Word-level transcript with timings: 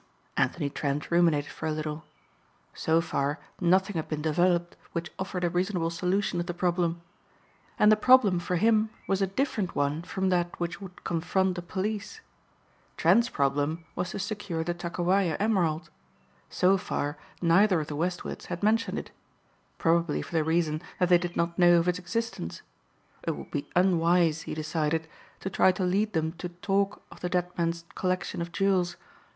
Anthony 0.35 0.67
Trent 0.67 1.11
ruminated 1.11 1.51
for 1.51 1.67
a 1.67 1.71
little. 1.71 2.05
So 2.73 3.01
far 3.01 3.37
nothing 3.59 3.97
had 3.97 4.09
been 4.09 4.23
developed 4.23 4.75
which 4.93 5.11
offered 5.19 5.43
a 5.43 5.49
reasonable 5.51 5.91
solution 5.91 6.39
of 6.39 6.47
the 6.47 6.55
problem. 6.55 7.03
And 7.77 7.91
the 7.91 7.95
problem 7.95 8.39
for 8.39 8.55
him 8.55 8.89
was 9.07 9.21
a 9.21 9.27
different 9.27 9.75
one 9.75 10.01
from 10.01 10.29
that 10.29 10.59
which 10.59 10.81
would 10.81 11.03
confront 11.03 11.53
the 11.53 11.61
police. 11.61 12.19
Trent's 12.97 13.29
problem 13.29 13.85
was 13.95 14.09
to 14.09 14.17
secure 14.17 14.63
the 14.63 14.73
Takowaja 14.73 15.37
emerald. 15.39 15.91
So 16.49 16.79
far 16.79 17.19
neither 17.39 17.79
of 17.79 17.85
the 17.85 17.95
Westwards 17.95 18.47
had 18.47 18.63
mentioned 18.63 18.97
it. 18.97 19.11
Probably 19.77 20.23
for 20.23 20.31
the 20.33 20.43
reason 20.43 20.81
that 20.97 21.09
they 21.09 21.19
did 21.19 21.37
not 21.37 21.59
know 21.59 21.77
of 21.77 21.87
its 21.87 21.99
existence. 21.99 22.63
It 23.21 23.35
would 23.35 23.51
be 23.51 23.69
unwise, 23.75 24.41
he 24.41 24.55
decided, 24.55 25.07
to 25.41 25.51
try 25.51 25.71
to 25.73 25.83
lead 25.83 26.13
them 26.13 26.31
to 26.39 26.49
talk 26.49 27.03
of 27.11 27.19
the 27.19 27.29
dead 27.29 27.55
man's 27.55 27.85
collection 27.93 28.41
of 28.41 28.51
jewels. 28.51 28.95